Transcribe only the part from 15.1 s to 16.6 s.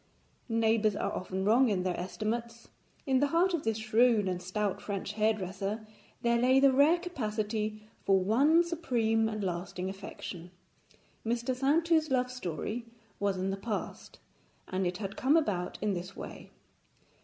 come about in this way.